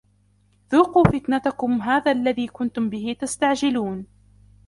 ذُوقُوا 0.71 1.03
فِتْنَتَكُمْ 1.03 1.81
هَذَا 1.81 2.11
الَّذِي 2.11 2.47
كُنْتُمْ 2.47 2.89
بِهِ 2.89 3.15
تَسْتَعْجِلُونَ 3.19 4.07